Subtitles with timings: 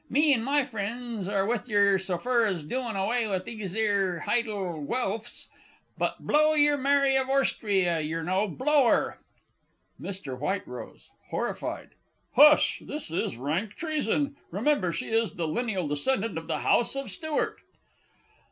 [0.09, 4.21] Me and my friends are with yer so fur as doing away with these 'ere
[4.21, 5.47] hidle Guelphs;
[5.95, 8.47] but blow yer Mary of Orstria, yer know.
[8.47, 9.19] Blow 'er!
[10.01, 10.39] MR.
[10.39, 10.97] W.
[11.29, 11.89] (horrified).
[12.35, 14.35] Hush this is rank treason!
[14.49, 17.57] Remember she is the lineal descendant of the House of Stuart!